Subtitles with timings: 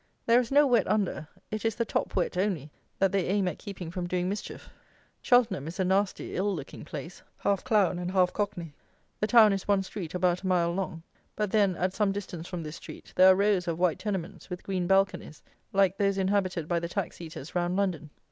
[0.25, 3.59] There is no wet under; it is the top wet only that they aim at
[3.59, 4.67] keeping from doing mischief.
[5.21, 8.73] Cheltenham is a nasty, ill looking place, half clown and half cockney.
[9.19, 11.03] The town is one street about a mile long;
[11.35, 14.63] but, then, at some distance from this street, there are rows of white tenements, with
[14.63, 18.09] green balconies, like those inhabited by the tax eaters round London.